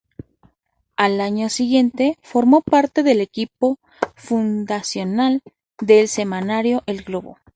Al 0.97 1.21
año 1.21 1.47
siguiente, 1.47 2.17
formó 2.23 2.61
parte 2.61 3.03
de 3.03 3.21
equipo 3.21 3.77
fundacional 4.15 5.43
del 5.79 6.07
semanario 6.07 6.81
"El 6.87 7.03
Globo". 7.03 7.37